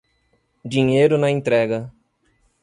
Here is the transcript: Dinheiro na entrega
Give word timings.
Dinheiro 0.65 1.15
na 1.15 1.29
entrega 1.29 1.93